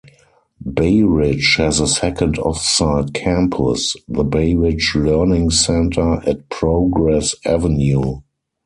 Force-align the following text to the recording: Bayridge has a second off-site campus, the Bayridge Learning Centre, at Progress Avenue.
Bayridge 0.65 1.57
has 1.57 1.79
a 1.79 1.85
second 1.85 2.39
off-site 2.39 3.13
campus, 3.13 3.95
the 4.07 4.23
Bayridge 4.25 4.93
Learning 4.95 5.51
Centre, 5.51 6.23
at 6.27 6.49
Progress 6.49 7.35
Avenue. 7.45 8.21